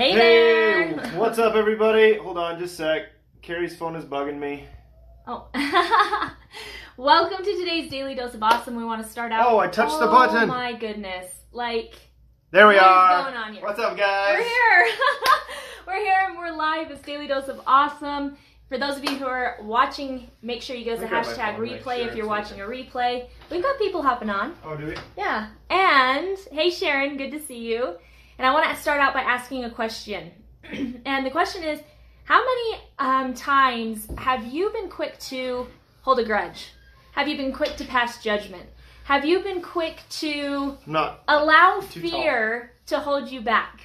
[0.00, 1.08] Hey, Hey, there.
[1.20, 2.16] what's up, everybody?
[2.16, 3.02] Hold on just a sec.
[3.42, 4.64] Carrie's phone is bugging me.
[5.26, 5.48] Oh.
[6.96, 8.76] Welcome to today's Daily Dose of Awesome.
[8.76, 9.46] We want to start out.
[9.46, 10.48] Oh, I touched the Oh button.
[10.48, 11.26] my goodness.
[11.52, 11.96] Like,
[12.50, 13.24] There we What are.
[13.24, 13.62] going on here?
[13.62, 14.38] What's up, guys?
[14.38, 14.94] we're here.
[15.86, 16.90] we're here and we're live.
[16.90, 18.38] It's Daily Dose of Awesome.
[18.70, 21.26] For those of you who are watching, make sure you go to Let me grab
[21.26, 23.26] my hashtag replay sure if you're watching a replay.
[23.50, 24.54] We've got people hopping on.
[24.64, 24.94] Oh, do we?
[25.18, 25.50] Yeah.
[25.68, 27.96] And hey, Sharon, good to see you.
[28.40, 30.30] And I want to start out by asking a question.
[31.04, 31.78] and the question is
[32.24, 35.66] How many um, times have you been quick to
[36.00, 36.72] hold a grudge?
[37.12, 38.62] Have you been quick to pass judgment?
[39.04, 41.22] Have you been quick to not.
[41.28, 43.82] allow fear to hold you back?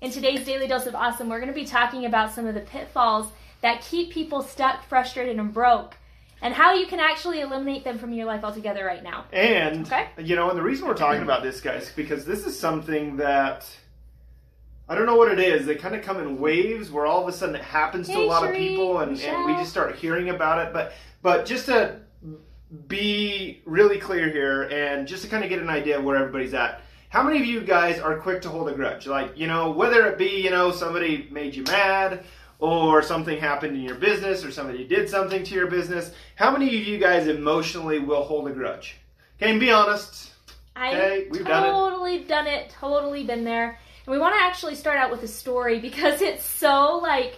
[0.00, 2.60] In today's Daily Dose of Awesome, we're going to be talking about some of the
[2.60, 3.26] pitfalls
[3.60, 5.96] that keep people stuck, frustrated, and broke,
[6.42, 9.24] and how you can actually eliminate them from your life altogether right now.
[9.32, 10.06] And, Okay.
[10.18, 13.68] you know, and the reason we're talking about this, guys, because this is something that.
[14.88, 15.66] I don't know what it is.
[15.66, 18.24] They kind of come in waves where all of a sudden it happens to Hey,
[18.24, 20.72] a lot of people, and, and we just start hearing about it.
[20.72, 21.96] But but just to
[22.86, 26.54] be really clear here, and just to kind of get an idea of where everybody's
[26.54, 26.82] at.
[27.08, 29.06] How many of you guys are quick to hold a grudge?
[29.06, 32.24] Like you know, whether it be you know somebody made you mad,
[32.58, 36.12] or something happened in your business, or somebody did something to your business.
[36.36, 38.96] How many of you guys emotionally will hold a grudge?
[39.40, 40.32] Okay, and be honest.
[40.74, 41.70] I've Okay, we've done it.
[41.70, 42.70] totally done it.
[42.70, 43.78] Totally been there.
[44.06, 47.36] And we want to actually start out with a story because it's so like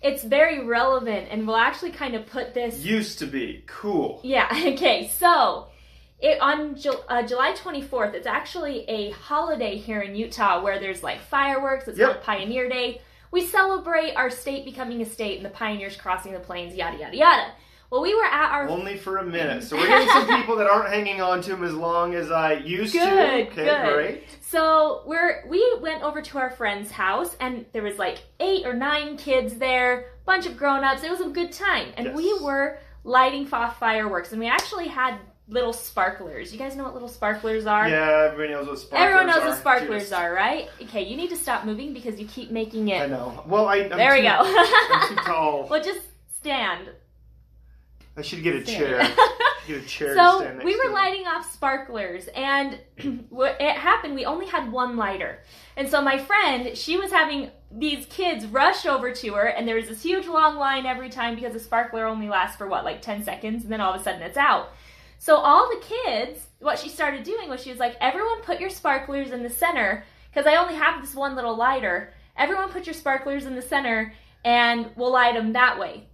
[0.00, 2.78] it's very relevant, and we'll actually kind of put this.
[2.84, 4.20] Used to be cool.
[4.22, 4.48] Yeah.
[4.74, 5.08] Okay.
[5.08, 5.68] So.
[6.20, 11.00] It, on Ju- uh, July 24th, it's actually a holiday here in Utah where there's
[11.04, 11.86] like fireworks.
[11.86, 12.08] It's Yep.
[12.10, 13.00] called Pioneer Day.
[13.30, 17.16] We celebrate our state becoming a state and the pioneers crossing the plains, yada, yada,
[17.16, 17.52] yada.
[17.90, 19.62] Well, we were at our Only for a minute.
[19.64, 22.54] So we're getting some people that aren't hanging on to them as long as I
[22.54, 22.98] used to.
[22.98, 23.94] Good, Okay, good.
[23.94, 24.24] great.
[24.42, 28.74] So we're we went over to our friend's house and there was like eight or
[28.74, 31.02] nine kids there, bunch of grown-ups.
[31.02, 31.88] It was a good time.
[31.96, 32.16] And Yes.
[32.16, 35.16] we were lighting off fireworks and we actually had
[35.50, 36.52] little sparklers.
[36.52, 37.88] You guys know what little sparklers are?
[37.88, 39.04] Yeah, everybody knows what sparklers are.
[39.06, 39.48] Everyone knows are.
[39.48, 40.68] what sparklers are, right?
[40.82, 43.00] Okay, you need to stop moving because you keep making it.
[43.00, 43.42] I know.
[43.46, 44.36] Well, I, I'm There we too, go.
[44.40, 45.66] I'm too tall.
[45.70, 46.00] well, just
[46.36, 46.90] stand.
[48.18, 49.08] I should get a chair.
[49.68, 52.80] Get a chair to So we were lighting off sparklers, and
[53.28, 54.14] what it happened.
[54.14, 55.40] We only had one lighter,
[55.76, 59.76] and so my friend, she was having these kids rush over to her, and there
[59.76, 63.02] was this huge long line every time because a sparkler only lasts for what, like
[63.02, 64.70] ten seconds, and then all of a sudden it's out.
[65.18, 68.70] So all the kids, what she started doing was she was like, "Everyone, put your
[68.70, 72.14] sparklers in the center because I only have this one little lighter.
[72.38, 74.14] Everyone, put your sparklers in the center,
[74.44, 76.07] and we'll light them that way."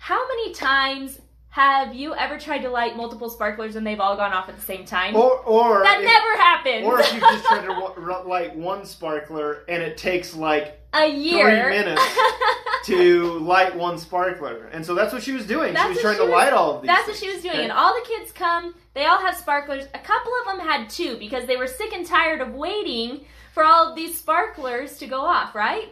[0.00, 4.32] How many times have you ever tried to light multiple sparklers and they've all gone
[4.32, 5.14] off at the same time?
[5.14, 6.86] Or, or that if, never happens.
[6.86, 11.06] Or if you just try to ru- light one sparkler and it takes like a
[11.06, 11.44] year.
[11.64, 12.02] three minutes
[12.86, 15.74] to light one sparkler, and so that's what she was doing.
[15.74, 16.88] That's she was trying she to was- light all of these.
[16.88, 17.54] That's what she was doing.
[17.56, 17.62] okay?
[17.64, 19.84] And all the kids come, they all have sparklers.
[19.92, 23.64] A couple of them had two because they were sick and tired of waiting for
[23.64, 25.88] all of these sparklers to go off, right?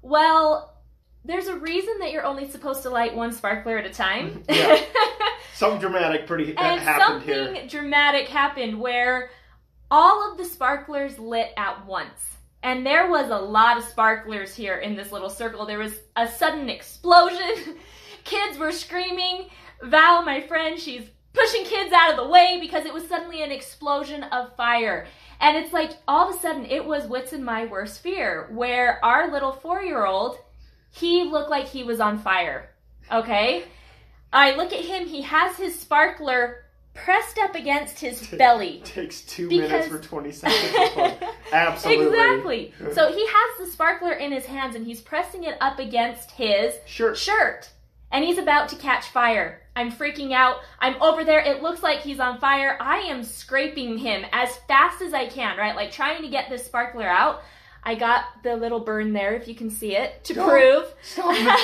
[0.00, 0.74] Well,
[1.28, 4.42] there's a reason that you're only supposed to light one sparkler at a time.
[4.48, 4.80] Yeah.
[5.54, 7.66] Something dramatic, pretty and happened something here.
[7.66, 9.30] dramatic happened where
[9.90, 12.36] all of the sparklers lit at once.
[12.62, 15.66] And there was a lot of sparklers here in this little circle.
[15.66, 17.76] There was a sudden explosion.
[18.24, 19.48] kids were screaming.
[19.82, 23.50] Val, my friend, she's pushing kids out of the way because it was suddenly an
[23.50, 25.06] explosion of fire.
[25.40, 29.04] And it's like all of a sudden it was what's in my worst fear, where
[29.04, 30.38] our little four year old,
[30.98, 32.70] he looked like he was on fire.
[33.10, 33.64] Okay?
[34.32, 36.64] I look at him, he has his sparkler
[36.94, 38.82] pressed up against his belly.
[38.84, 40.72] takes two Because- minutes for twenty seconds.
[40.72, 41.14] to plug.
[41.52, 42.06] Absolutely.
[42.06, 42.74] Exactly.
[42.94, 46.74] So he has the sparkler in his hands and he's pressing it up against his
[46.86, 47.16] shirt.
[47.16, 47.70] shirt.
[48.10, 49.60] And he's about to catch fire.
[49.76, 50.56] I'm freaking out.
[50.80, 51.40] I'm over there.
[51.40, 52.76] It looks like he's on fire.
[52.80, 55.76] I am scraping him as fast as I can, right?
[55.76, 57.42] Like trying to get this sparkler out.
[57.82, 60.84] I got the little burn there, if you can see it, to Don't- prove.
[61.02, 61.58] Stop,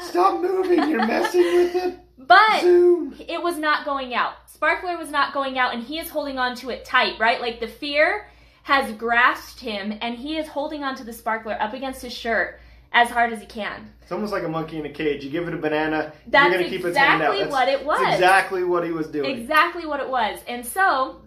[0.00, 0.88] stop moving.
[0.90, 1.98] You're messing with it.
[2.18, 3.14] But Zoom.
[3.28, 4.34] it was not going out.
[4.46, 7.40] Sparkler was not going out, and he is holding on to it tight, right?
[7.40, 8.28] Like the fear
[8.62, 12.60] has grasped him, and he is holding on to the sparkler up against his shirt
[12.92, 13.92] as hard as he can.
[14.00, 15.24] It's almost like a monkey in a cage.
[15.24, 17.32] You give it a banana, That's you're gonna keep its hand out.
[17.32, 18.14] That's exactly what it was.
[18.14, 19.38] exactly what he was doing.
[19.38, 20.38] Exactly what it was.
[20.46, 21.20] And so,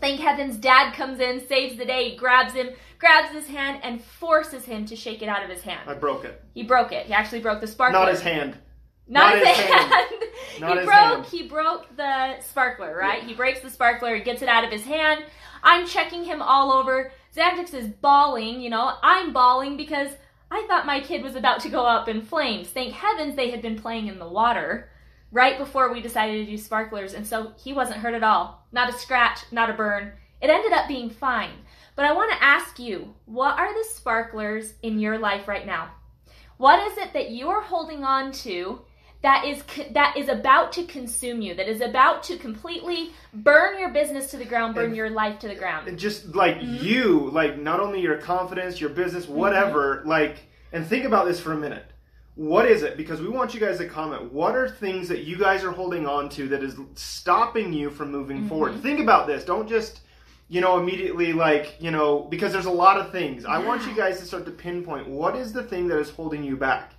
[0.00, 4.64] thank heavens, dad comes in, saves the day, grabs him, grabs his hand, and forces
[4.64, 5.88] him to shake it out of his hand.
[5.88, 6.42] I broke it.
[6.54, 7.06] He broke it.
[7.06, 7.98] He actually broke the sparkler.
[7.98, 8.56] Not his hand.
[9.08, 9.92] Not, Not his, his hand.
[9.92, 10.10] hand.
[10.60, 10.96] Not he his broke.
[10.96, 11.24] hand.
[11.26, 12.96] He broke the sparkler.
[12.96, 13.22] Right.
[13.22, 14.16] He breaks the sparkler.
[14.16, 15.24] He gets it out of his hand.
[15.62, 17.12] I'm checking him all over.
[17.34, 18.60] Xantrix is bawling.
[18.60, 20.08] You know, I'm bawling because
[20.50, 22.68] I thought my kid was about to go up in flames.
[22.68, 24.90] Thank heavens they had been playing in the water
[25.36, 28.66] right before we decided to do sparklers, and so he wasn't hurt at all.
[28.72, 30.12] Not a scratch, not a burn.
[30.40, 31.50] It ended up being fine.
[31.94, 35.90] But I want to ask you, what are the sparklers in your life right now?
[36.56, 38.80] What is it that you are holding on to
[39.22, 39.62] that is
[39.92, 44.36] that is about to consume you, that is about to completely burn your business to
[44.38, 45.88] the ground, burn And- your life to the ground?
[45.88, 46.84] And just like Mm-hmm.
[46.84, 50.08] you, like not only your confidence, your business, whatever, Mm-hmm.
[50.08, 50.36] like,
[50.72, 51.84] and think about this for a minute.
[52.36, 52.96] What is it?
[52.98, 54.30] Because we want you guys to comment.
[54.32, 58.12] What are things that you guys are holding on to that is stopping you from
[58.12, 58.48] moving Mm-hmm.
[58.48, 58.82] forward?
[58.82, 59.42] Think about this.
[59.44, 60.00] Don't just,
[60.48, 63.46] you know, immediately like, you know, because there's a lot of things.
[63.46, 66.44] I want you guys to start to pinpoint what is the thing that is holding
[66.44, 66.92] you back.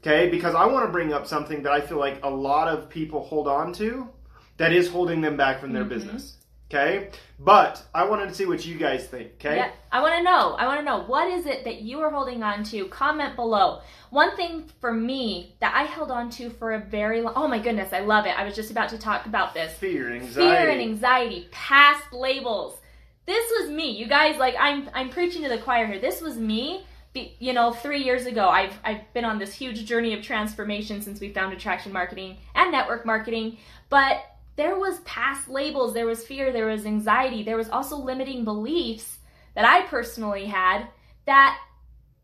[0.00, 0.30] Okay?
[0.30, 3.22] Because I want to bring up something that I feel like a lot of people
[3.22, 4.08] hold on to
[4.56, 5.90] that is holding them back from their Mm-hmm.
[5.94, 6.36] business.
[6.72, 7.10] Okay?
[7.38, 9.32] But I wanted to see what you guys think.
[9.34, 9.56] Okay?
[9.56, 10.52] Yeah, I want to know.
[10.52, 12.86] I want to know what is it that you are holding on to?
[12.86, 13.80] Comment below.
[14.10, 17.32] One thing for me that I held on to for a very long.
[17.34, 18.38] Oh my goodness, I love it.
[18.38, 19.72] I was just about to talk about this.
[19.74, 20.34] Fear, anxiety.
[20.34, 22.78] Fear and anxiety, past labels.
[23.26, 23.90] This was me.
[23.90, 25.98] You guys, like, I'm I'm preaching to the choir here.
[26.00, 26.86] This was me.
[27.12, 31.02] Be, you know, three years ago, I've I've been on this huge journey of transformation
[31.02, 33.58] since we found attraction marketing and network marketing.
[33.88, 34.22] But
[34.60, 39.16] there was past labels, there was fear, there was anxiety, there was also limiting beliefs
[39.54, 40.88] that I personally had
[41.24, 41.58] that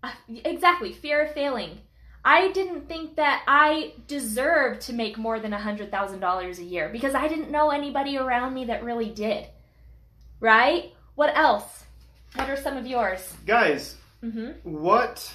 [0.03, 0.12] uh,
[0.44, 1.79] exactly fear of failing.
[2.23, 7.27] I didn't think that I deserved to make more than $100,000 a year because I
[7.27, 9.47] didn't know anybody around me that really did.
[10.39, 10.93] Right?
[11.15, 11.85] What else?
[12.35, 13.32] What are some of yours?
[13.47, 15.35] Guys, hmm what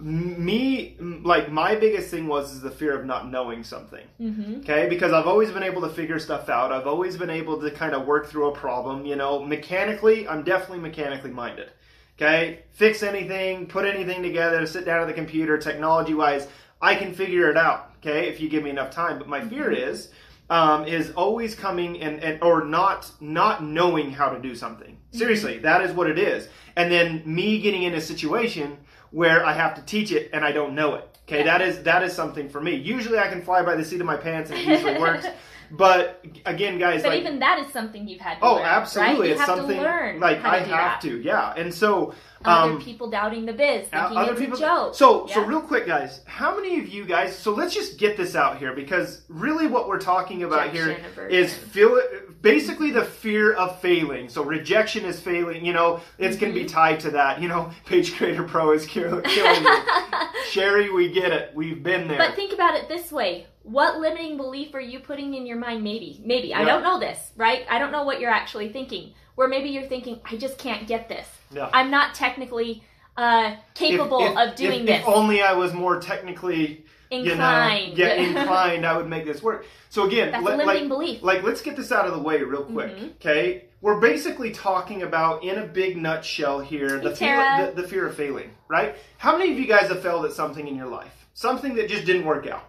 [0.00, 4.06] me like my biggest thing was is the fear of not knowing something.
[4.18, 4.88] hmm Okay?
[4.88, 6.72] Because I've always been able to figure stuff out.
[6.72, 10.42] I've always been able to kind of work through a problem, you know, mechanically, I'm
[10.42, 11.70] definitely mechanically minded.
[12.16, 12.60] Okay?
[12.72, 16.48] Fix anything, put anything together, sit down at the computer, technology wise,
[16.82, 17.92] I can figure it out.
[17.98, 18.28] Okay?
[18.28, 19.18] If you give me enough time.
[19.18, 20.10] But my fear is
[20.50, 24.98] um, is always coming and, and or not not knowing how to do something.
[25.12, 26.48] Seriously, that is what it is.
[26.76, 28.78] And then me getting in a situation
[29.10, 31.08] where I have to teach it and I don't know it.
[31.30, 31.58] Okay, Yeah.
[31.58, 32.74] that is that is something for me.
[32.74, 35.26] Usually I can fly by the seat of my pants and it usually works.
[35.72, 38.64] But again, guys, But like even that is something you've had to oh, learn.
[38.64, 39.30] absolutely, Right?
[39.30, 41.00] It's have something to learn like I have that.
[41.02, 41.54] to, yeah.
[41.56, 42.12] And so
[42.44, 44.56] Other um, people doubting the biz, thinking other it's people.
[44.56, 44.94] a joke.
[44.96, 47.38] So, so real quick, guys, how many of you guys?
[47.38, 51.30] So let's just get this out here because really, what we're talking about here Rejection
[51.30, 51.68] is aversion.
[51.70, 52.00] feel
[52.40, 54.28] basically the fear of failing.
[54.28, 55.64] So rejection is failing.
[55.64, 56.66] You know, it's going to Mm-hmm.
[56.66, 57.40] be tied to that.
[57.40, 59.70] You know, Page Creator Pro is kill- killing me.
[60.50, 61.54] Sherry, we get it.
[61.54, 62.18] We've been there.
[62.18, 63.46] But think about it this way.
[63.62, 65.84] What limiting belief are you putting in your mind?
[65.84, 66.20] Maybe.
[66.24, 66.54] Maybe.
[66.54, 67.64] I don't know this, right?
[67.68, 69.12] I don't know what you're actually thinking.
[69.34, 71.26] Where maybe you're thinking, I just can't get this.
[71.50, 71.70] Yeah.
[71.72, 72.82] I'm not technically
[73.16, 75.00] uh, capable If- if- of doing if, this.
[75.00, 77.98] If only I was more technically inclined.
[77.98, 79.66] You know, yeah, inclined, I would make this work.
[79.88, 81.22] So again, That's let- limiting like, belief.
[81.22, 83.14] like let's get this out of the way real quick, Mhm.
[83.16, 83.64] okay?
[83.80, 88.06] We're basically talking about in a big nutshell here the, Hey, fear, the, the fear
[88.06, 88.94] of failing, right?
[89.18, 91.26] How many of you guys have failed at something in your life?
[91.34, 92.64] Something that just didn't work out.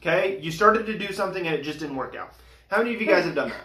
[0.00, 2.32] Okay, you started to do something and it just didn't work out.
[2.70, 3.64] How many of you guys have done that?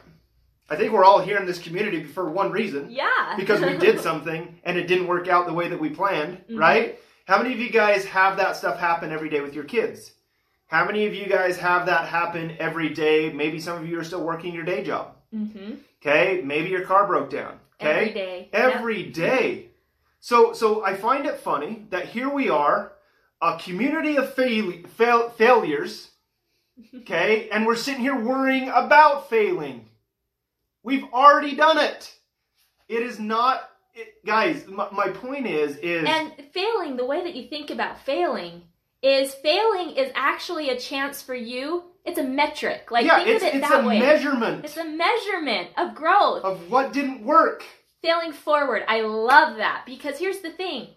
[0.70, 3.36] I think we're all here in this community for one reason yeah.
[3.38, 6.58] because we did something and it didn't work out the way that we planned, Mhm.
[6.60, 7.00] right?
[7.26, 10.12] How many of you guys have that stuff happen every day with your kids?
[10.68, 13.32] How many of you guys have that happen every day?
[13.32, 15.16] Maybe some of you are still working your day job.
[15.32, 17.60] hmm Okay, maybe your car broke down.
[17.80, 18.50] Okay, Every day.
[18.52, 19.68] Every day.
[20.20, 22.94] So, so I find it funny that here we are,
[23.42, 26.10] a community of fail, fail, failures.
[26.96, 29.86] Okay, and we're sitting here worrying about failing.
[30.82, 32.16] We've already done it.
[32.90, 34.66] It is not, it, guys.
[34.68, 38.64] My, my point is, is And failing, the way that you think about failing,
[39.02, 41.84] is failing is actually a chance for you.
[42.06, 42.90] It's a metric.
[42.92, 44.00] Like yeah, think it's, of it it's that a way.
[44.00, 46.44] measurement It's a measurement of growth.
[46.44, 47.64] of what didn't work.
[48.02, 48.84] Failing forward.
[48.88, 50.90] I love that because here's the thing.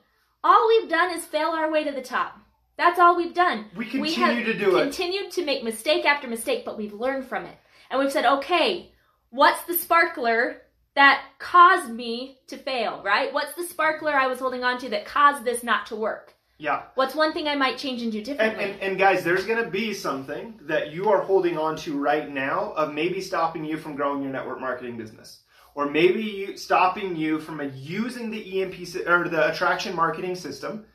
[0.43, 2.39] All we've done is fail our way to the top.
[2.77, 3.67] That's all we've done.
[3.77, 4.83] We we continue have to do it.
[4.83, 7.57] continued to make mistake after mistake, but we've learned from it.
[7.91, 8.93] And we've said, okay,
[9.31, 10.63] what's the sparkler
[10.97, 13.33] that caused me to fail, right?
[13.33, 16.35] What's the sparkler I was holding on to that caused this not to work?
[16.59, 16.85] Yeah.
[16.95, 18.65] What's one thing I might change and do And, differently?
[18.65, 22.31] and, and guys, there's going to be something that you are holding on to right
[22.31, 25.43] now of maybe stopping you from growing your network marketing business,
[25.75, 30.87] or maybe you, stopping you from using the EMP or the attraction marketing system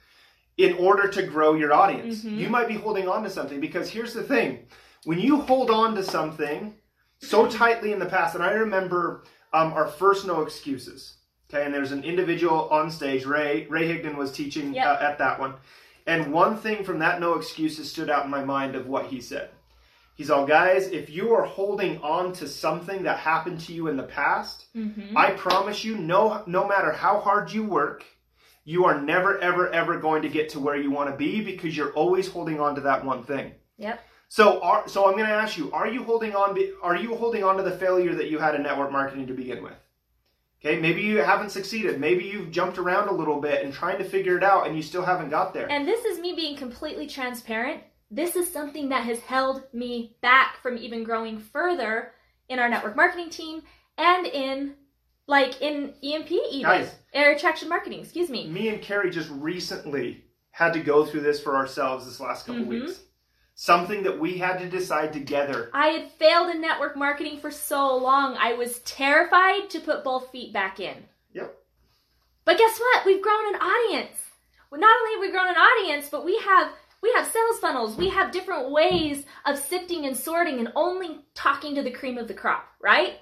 [0.58, 2.24] in order to grow your audience.
[2.24, 2.38] Mhm.
[2.38, 4.66] You might be holding on to something because here's the thing:
[5.06, 6.74] when you hold on to something
[7.20, 11.16] so tightly in the past, and I remember um, our first no excuses.
[11.54, 13.26] Okay, and there's an individual on stage.
[13.26, 14.86] Ray Ray Higdon was teaching Yep.
[14.88, 15.56] uh, at that one,
[16.08, 19.20] and one thing from that no excuses stood out in my mind of what he
[19.20, 19.50] said.
[20.16, 20.88] He's all guys.
[20.88, 25.18] If you are holding on to something that happened to you in the past, Mm-hmm.
[25.18, 28.06] I promise you, no no matter how hard you work,
[28.64, 31.76] you are never ever ever going to get to where you want to be because
[31.76, 33.52] you're always holding on to that one thing.
[33.78, 34.00] Yep.
[34.34, 36.58] So, are, so I'm going to ask you: Are you holding on?
[36.82, 39.62] Are you holding on to the failure that you had in network marketing to begin
[39.62, 39.74] with?
[40.64, 42.00] Okay, maybe you haven't succeeded.
[42.00, 44.82] Maybe you've jumped around a little bit and trying to figure it out, and you
[44.84, 45.70] still haven't got there.
[45.70, 47.82] And this is me being completely transparent.
[48.10, 52.14] This is something that has held me back from even growing further
[52.48, 53.64] in our network marketing team
[53.98, 54.76] and in
[55.28, 56.88] like in EMP even.
[57.14, 58.48] Air attraction marketing, excuse me.
[58.48, 62.62] Me and Carrie just recently had to go through this for ourselves this last couple
[62.62, 62.68] Mhm.
[62.68, 63.02] weeks.
[63.54, 65.70] Something that we had to decide together.
[65.74, 68.36] I had failed in network marketing for so long.
[68.38, 70.96] I was terrified to put both feet back in.
[71.34, 71.56] Yep.
[72.46, 73.06] But guess what?
[73.06, 74.18] We've grown an audience.
[74.72, 77.98] Well, not only have we grown an audience, but we have we have sales funnels.
[77.98, 82.28] We have different ways of sifting and sorting and only talking to the cream of
[82.28, 83.20] the crop, right?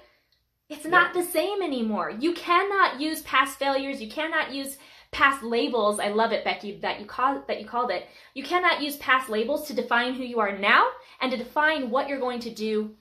[0.68, 2.10] It's not the same anymore.
[2.10, 4.00] You cannot use past failures.
[4.00, 4.76] You cannot use
[5.12, 5.98] past labels.
[5.98, 8.06] I love it, Becky, that you call that you called it.
[8.34, 10.86] You cannot use past labels to define who you are now
[11.20, 12.92] and to define what you're going to do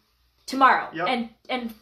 [0.45, 1.07] tomorrow Yep.
[1.07, 1.73] and and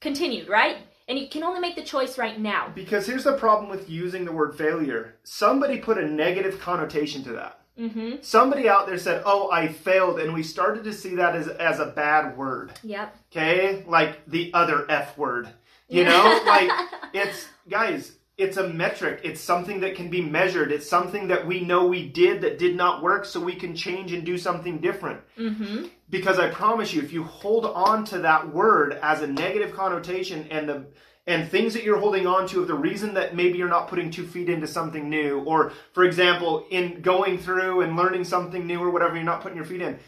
[0.00, 0.78] continued, right?
[1.08, 2.72] And you can only make the choice right now.
[2.74, 5.14] Because here's the problem with using the word failure.
[5.22, 7.60] Somebody put a negative connotation to that.
[7.78, 8.16] Mm-hmm.
[8.22, 11.78] Somebody out there said, "Oh, I failed," and we started to see that as as
[11.78, 12.72] a bad word.
[12.82, 13.16] Yep.
[13.30, 15.48] Okay, like the other F word.
[15.88, 16.70] You know, like
[17.12, 18.12] it's guys.
[18.38, 19.20] It's a metric.
[19.24, 20.70] It's something that can be measured.
[20.70, 24.12] It's something that we know we did that did not work, so we can change
[24.12, 25.22] and do something different.
[25.38, 25.86] Mm-hmm.
[26.10, 30.46] Because I promise you, if you hold on to that word as a negative connotation
[30.50, 30.86] and the
[31.26, 34.12] and things that you're holding on to of the reason that maybe you're not putting
[34.12, 38.80] two feet into something new, or for example, in going through and learning something new
[38.80, 39.98] or whatever, you're not putting your feet in.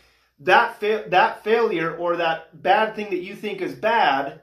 [0.40, 4.42] That fa- that failure or that bad thing that you think is bad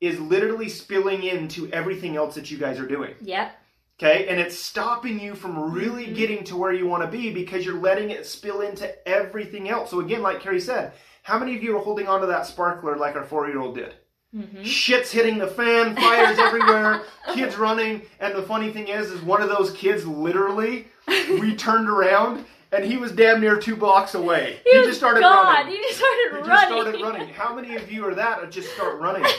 [0.00, 3.14] is literally spilling into everything else that you guys are doing.
[3.20, 3.52] Yep.
[3.98, 7.64] Okay, and it's stopping you from really getting to where you want to be because
[7.64, 9.90] you're letting it spill into everything else.
[9.90, 12.96] So again, like Carrie said, how many of you are holding on to that sparkler
[12.96, 13.94] like our four-year-old did?
[14.36, 14.64] Mm-hmm.
[14.64, 19.40] Shit's hitting the fan, fires everywhere, kids running, and the funny thing is, is one
[19.40, 24.60] of those kids literally, we turned around and he was damn near two blocks away.
[24.64, 25.46] He, was just started gone.
[25.46, 25.72] running.
[25.72, 27.28] He just started He just started running.
[27.28, 28.42] How many of you are that?
[28.42, 29.24] Or just start running?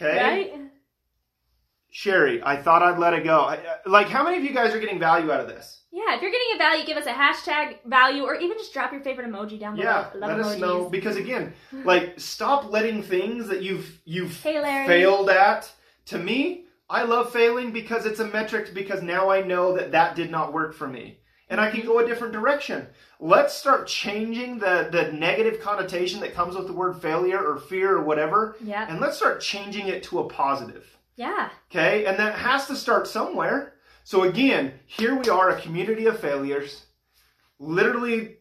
[0.00, 0.16] Okay.
[0.16, 0.60] right?
[1.90, 3.40] Sherry, I thought I'd let it go.
[3.40, 5.82] I, I- like, how many of you guys are getting value out of this?
[5.90, 8.92] Yeah, if you're getting a value, give us a hashtag value or even just drop
[8.92, 9.88] your favorite emoji down below.
[9.88, 14.60] Yeah, Love let us know because again, like, stop letting things that you've you've Hey,
[14.86, 15.70] failed at.
[16.06, 18.74] To me, I love failing because it's a metric.
[18.74, 21.18] Because now I know that that did not work for me,
[21.50, 22.86] and I can go a different direction.
[23.20, 27.96] Let's start changing the the negative connotation that comes with the word failure or fear
[27.96, 28.86] or whatever, Yeah.
[28.88, 30.84] and let's start changing it to a positive.
[31.16, 31.50] Yeah.
[31.70, 33.74] Okay, and that has to start somewhere.
[34.04, 36.86] So again, here we are, a community of failures,
[37.58, 38.36] literally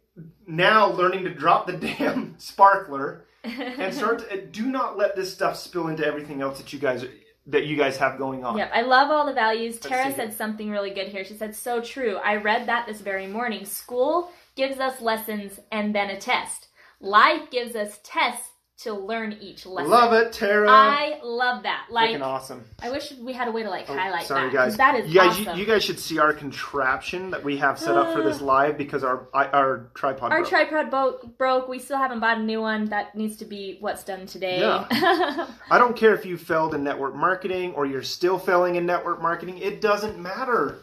[0.45, 5.57] now learning to drop the damn sparkler and start to do not let this stuff
[5.57, 7.03] spill into everything else that you guys
[7.47, 8.57] that you guys have going on.
[8.57, 9.79] Yep, I love all the values.
[9.79, 11.23] Tara said something really good here.
[11.23, 12.17] She said, So true.
[12.17, 13.65] I read that this very morning.
[13.65, 16.67] School gives us lessons and then a test.
[16.99, 19.89] Life gives us tests to learn each lesson.
[19.89, 20.69] Love it, Tara.
[20.69, 21.87] I love that.
[21.89, 22.63] Like, Freaking awesome.
[22.79, 24.53] I wish we had a way to like oh, highlight Oh, Sorry, that.
[24.53, 24.77] guys.
[24.77, 25.55] That is you guys, awesome.
[25.57, 28.77] you, you guys should see our contraption that we have set up for this live
[28.77, 30.31] because our our tripod.
[30.31, 30.49] Our broke.
[30.49, 31.67] tripod bo- broke.
[31.67, 32.85] We still haven't bought a new one.
[32.85, 34.59] That needs to be what's done today.
[34.59, 34.85] Yeah.
[35.71, 39.21] I don't care if you failed in network marketing or you're still failing in network
[39.21, 39.57] marketing.
[39.57, 40.79] It doesn't matter.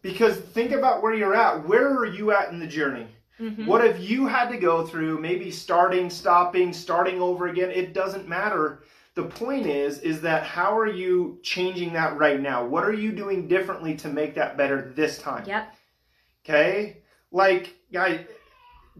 [0.00, 1.66] Because think about where you're at.
[1.66, 3.06] Where are you at in the journey?
[3.40, 3.66] Mm-hmm.
[3.66, 5.20] What have you had to go through?
[5.20, 7.70] Maybe starting, stopping, starting over again.
[7.70, 8.84] It doesn't matter.
[9.14, 12.64] The point is, is that how are you changing that right now?
[12.64, 15.44] What are you doing differently to make that better this time?
[15.46, 15.74] yep.
[16.44, 16.98] Okay?
[17.30, 18.26] Like, guys,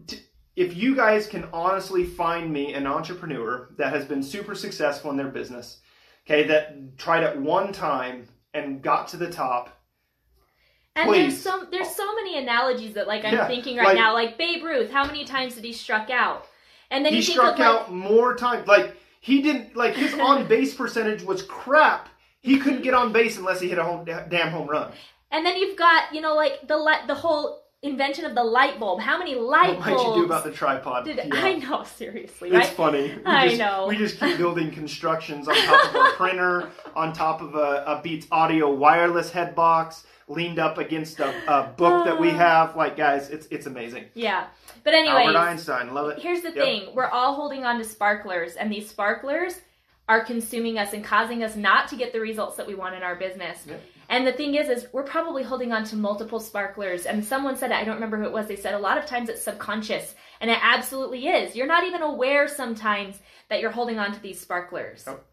[0.07, 0.19] t-
[0.55, 5.17] if you guys can honestly find me an entrepreneur that has been super successful in
[5.17, 5.79] their business,
[6.25, 9.74] okay, that tried it one time and got to the top,
[10.95, 14.13] And there's so there's so many analogies that like I'm Yeah, thinking right like- now.
[14.13, 16.45] Like Babe Ruth, how many times did he struck out?
[16.91, 18.67] And then he you think struck of like, out more times.
[18.67, 22.09] Like, he didn't, like, his on base percentage was crap.
[22.41, 24.91] He couldn't get on base unless he hit a home, damn home run.
[25.31, 28.79] And then you've got, you know, like the le- the whole invention of the light
[28.79, 28.99] bulb.
[29.01, 31.05] How many light What might bulbs you do about the tripod?
[31.05, 31.25] did Yeah.
[31.33, 32.77] I know seriously, It's right?
[32.77, 33.15] funny.
[33.15, 33.87] We I just, know.
[33.87, 38.01] We just keep building constructions on top of a printer, on top of a, a
[38.03, 42.37] Beats Audio wireless head box, leaned up against a, a book that we Uh.
[42.37, 42.75] have.
[42.75, 44.05] Like, guys, it's it's amazing.
[44.13, 44.47] Yeah.
[44.83, 46.19] But anyway, Albert Einstein, love it.
[46.19, 46.63] here's the Yep.
[46.65, 49.59] thing we're all holding on to sparklers and these sparklers
[50.07, 53.01] are consuming us and causing us not to get the results that we want in
[53.01, 53.81] our business Yep.
[54.09, 57.71] and the thing is is we're probably holding on to multiple sparklers and someone said
[57.71, 60.51] i don't remember who it was they said a lot of times it's subconscious and
[60.51, 63.17] it absolutely is you're not even aware sometimes
[63.49, 65.25] that you're holding on to these sparklers Yep.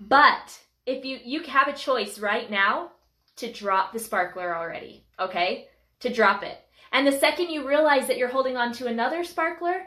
[0.00, 2.92] but if you you have a choice right now
[3.36, 5.68] to drop the sparkler already okay
[6.00, 6.58] to drop it
[6.92, 9.86] and the second you realize that you're holding on to another sparkler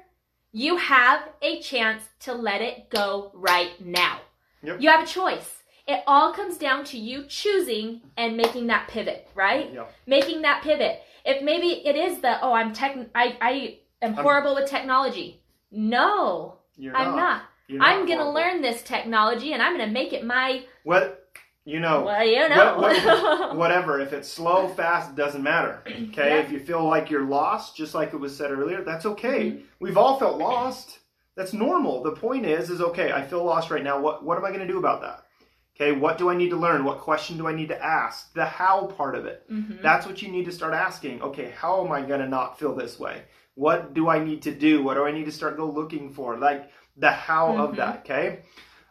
[0.51, 4.21] you have a chance to let it go right now.
[4.63, 4.81] Yep.
[4.81, 5.63] You have a choice.
[5.87, 9.71] It all comes down to you choosing and making that pivot, right?
[9.73, 9.93] Yep.
[10.05, 11.01] Making that pivot.
[11.23, 15.41] If maybe it is the oh I'm tech I I am horrible with technology.
[15.71, 17.43] No, You're I'm not.
[17.67, 21.23] You're I'm gonna learn this technology and I'm gonna make it my What
[21.67, 22.03] you know.
[22.03, 22.77] well you know.
[22.77, 23.99] What- what- whatever.
[23.99, 25.83] If it's slow, fast, doesn't matter.
[26.09, 26.29] Okay.
[26.29, 26.41] Yeah.
[26.43, 29.41] If you feel like you're lost, just like it was said earlier, that's okay.
[29.51, 29.61] Mm-hmm.
[29.79, 30.99] We've all felt lost.
[31.35, 32.01] That's normal.
[32.01, 33.11] The point is, is okay.
[33.11, 33.99] I feel lost right now.
[33.99, 35.25] What what am I going to do about that?
[35.75, 35.91] Okay.
[35.91, 36.83] What do I need to learn?
[36.85, 38.33] What question do I need to ask?
[38.33, 39.43] The how part of it.
[39.51, 39.81] Mhm.
[39.83, 41.21] That's what you need to start asking.
[41.21, 41.51] Okay.
[41.61, 43.21] How am I going to not feel this way?
[43.53, 44.81] What do I need to do?
[44.83, 46.37] What do I need to start go looking for?
[46.37, 47.77] Like the how of Mhm.
[47.77, 47.95] that.
[47.99, 48.39] Okay.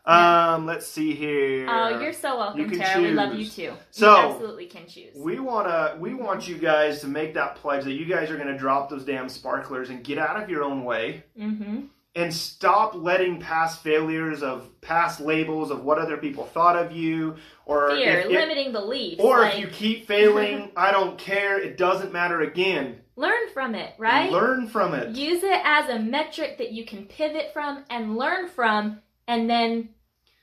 [0.07, 0.67] Um.
[0.67, 1.67] Let's see here.
[1.69, 3.03] Oh, you're so welcome, You Tara.
[3.03, 3.57] We love you choose.
[3.57, 3.73] too.
[3.91, 5.17] So, you absolutely can choose.
[5.17, 8.57] We wanna we want you guys to make that pledge that you guys are gonna
[8.57, 11.87] drop those damn sparklers and get out of your own way mm-hmm.
[12.15, 17.35] and stop letting past failures of past labels of what other people thought of you
[17.65, 19.21] or Fear, if, if- limiting beliefs.
[19.21, 23.01] or like, if you keep failing, I don't care, it doesn't matter again.
[23.17, 24.31] learn from it, right?
[24.31, 25.17] Learn from it.
[25.17, 29.89] Use it as a metric that you can pivot from and learn from, and then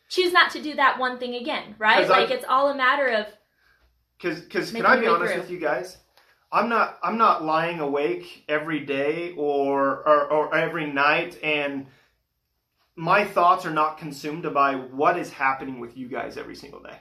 [0.10, 2.02] choose not to do that one thing again, right?
[2.02, 3.28] 'Cause I- Like it's all a matter of
[4.22, 5.42] Cause, cause can I be honest through.
[5.42, 5.98] with you guys?
[6.52, 11.88] I'm not I'm not lying awake every day or, or or every night and
[12.96, 16.98] my thoughts are not consumed by what is happening with you guys every single day.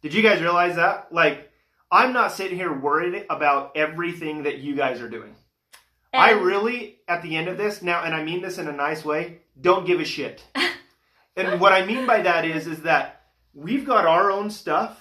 [0.00, 1.12] Did you guys realize that?
[1.12, 1.52] Like
[1.90, 5.36] I'm not sitting here worried about everything that you guys are doing.
[6.14, 9.02] I really, at the end of this, now, and I mean this in a nice
[9.04, 10.42] way, don't give a shit.
[11.36, 13.22] and what I mean by that is, is that
[13.54, 14.98] we've got our own stuff.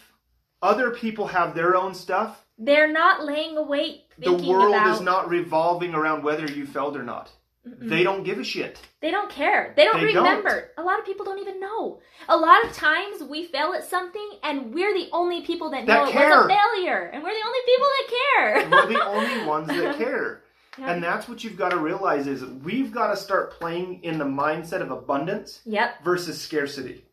[0.62, 2.46] Other people have their own stuff.
[2.58, 4.94] they're not laying awake The world about.
[4.96, 7.32] is not revolving around whether you failed or not.
[7.68, 7.90] Mm-mm.
[7.90, 8.80] They don't give a shit.
[9.02, 9.74] They don't care.
[9.76, 10.24] They don't They don't.
[10.26, 10.70] remember.
[10.78, 12.00] A lot of people don't even know.
[12.30, 16.06] A lot of times we fail at something and we're the only people that, That
[16.06, 17.04] know it was a failure.
[17.14, 18.70] And we're the only people that care.
[18.70, 20.42] We're the only ones that care.
[20.78, 20.92] Yeah.
[20.92, 24.26] And that's what you've got to realize is we've got to start playing in the
[24.26, 26.04] mindset of abundance Yep.
[26.04, 27.04] versus scarcity.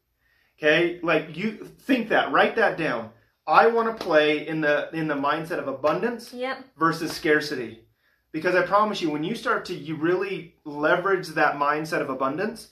[0.58, 1.00] Okay?
[1.02, 3.10] Like you think that, write that down.
[3.46, 6.64] I want to play in the in the mindset of abundance Yep.
[6.78, 7.84] versus scarcity.
[8.30, 12.68] Because I promise you when you start to you really leverage that mindset of abundance,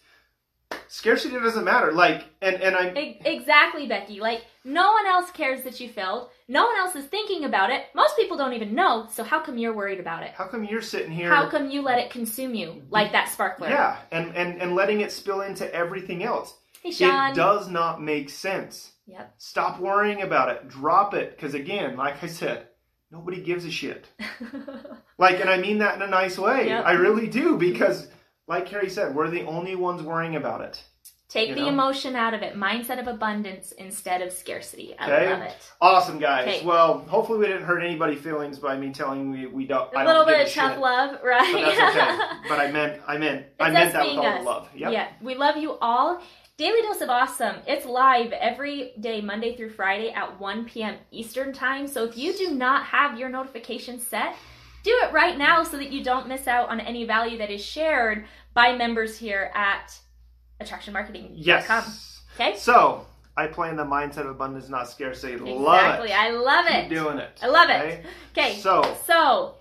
[0.89, 1.93] scarcity doesn't matter.
[1.93, 2.87] Like and and I
[3.25, 4.21] Exactly, Becky.
[4.21, 6.29] Like, no one else cares that you failed.
[6.49, 7.87] No one else is thinking about it.
[7.95, 9.09] Most people don't even know.
[9.11, 10.31] So, how come you're worried about it?
[10.37, 13.69] how come you're sitting here How come you let it consume you like that sparkler?
[13.69, 16.55] Yeah, and, and and letting it spill into everything else.
[16.83, 17.33] Hey, Sean.
[17.33, 18.93] It does not make sense.
[19.07, 19.35] Yep.
[19.39, 20.69] Stop worrying about it.
[20.69, 21.37] Drop it.
[21.37, 22.69] Because again, like I said,
[23.11, 24.07] nobody gives a shit.
[25.19, 26.67] Like, and I mean that in a nice way.
[26.69, 26.85] Yep.
[26.85, 27.57] I really do.
[27.57, 28.09] Because,
[28.47, 30.83] like Carrie said, we're the only ones worrying about it.
[31.29, 31.69] Take You the know?
[31.69, 32.55] emotion out of it.
[32.55, 34.95] Mindset of abundance instead of scarcity.
[34.99, 35.31] I Okay.
[35.33, 35.73] love it.
[35.81, 36.47] Awesome, guys.
[36.47, 36.65] Okay.
[36.65, 39.93] Well, hopefully we didn't hurt anybody's feelings by me telling we we don't.
[39.93, 40.81] A I little bit of tough shit.
[40.81, 41.53] love, right?
[41.53, 42.39] But that's okay.
[42.49, 44.69] but I meant, I meant, I meant that with all the love.
[44.77, 44.93] Yep.
[44.93, 46.23] Yeah, we love you all.
[46.59, 47.57] Daily Dose of Awesome.
[47.67, 50.97] It's live every day, Monday through Friday at 1 p.m.
[51.11, 51.87] Eastern Time.
[51.87, 54.37] So if you do not have your notification set,
[54.83, 57.63] do it right now so that you don't miss out on any value that is
[57.63, 59.99] shared by members here at
[60.61, 61.33] attractionmarketing.com.
[61.35, 62.23] Yes.
[62.35, 62.57] Okay?
[62.57, 65.37] So I play in the mindset of abundance, not scarcity.
[65.37, 66.11] Love Exactly.
[66.11, 66.19] it.
[66.19, 66.89] I love Keep it.
[66.89, 67.39] doing it.
[67.43, 67.75] I love it.
[67.83, 68.03] okay?
[68.37, 68.57] Okay.
[68.57, 69.55] So So,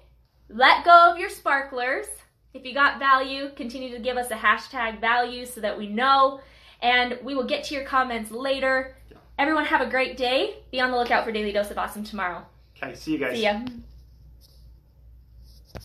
[0.49, 2.05] let go of your sparklers.
[2.53, 6.39] If you got value, continue to give us a hashtag value so that we know.
[6.81, 8.95] And we will get to your comments later.
[9.37, 10.57] Everyone have a great day.
[10.71, 12.45] Be on the lookout for Daily Dose of Awesome tomorrow.
[12.81, 13.35] okay, see you guys.
[13.35, 13.59] See ya.